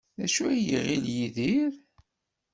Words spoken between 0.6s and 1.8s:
iɣil Yidir?